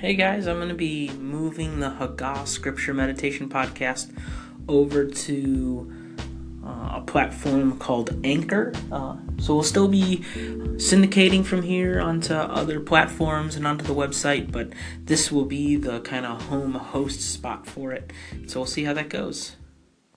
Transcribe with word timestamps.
Hey 0.00 0.14
guys, 0.14 0.46
I'm 0.46 0.56
going 0.56 0.70
to 0.70 0.74
be 0.74 1.10
moving 1.10 1.80
the 1.80 1.90
Haggah 1.90 2.46
Scripture 2.46 2.94
Meditation 2.94 3.50
Podcast 3.50 4.10
over 4.66 5.04
to 5.04 6.16
uh, 6.64 6.92
a 6.94 7.04
platform 7.06 7.78
called 7.78 8.18
Anchor. 8.24 8.72
Uh, 8.90 9.16
so 9.38 9.52
we'll 9.52 9.62
still 9.62 9.88
be 9.88 10.24
syndicating 10.76 11.44
from 11.44 11.60
here 11.60 12.00
onto 12.00 12.32
other 12.32 12.80
platforms 12.80 13.56
and 13.56 13.66
onto 13.66 13.84
the 13.84 13.92
website, 13.92 14.50
but 14.50 14.72
this 15.04 15.30
will 15.30 15.44
be 15.44 15.76
the 15.76 16.00
kind 16.00 16.24
of 16.24 16.40
home 16.46 16.72
host 16.72 17.20
spot 17.20 17.66
for 17.66 17.92
it. 17.92 18.10
So 18.46 18.60
we'll 18.60 18.66
see 18.66 18.84
how 18.84 18.94
that 18.94 19.10
goes. 19.10 19.56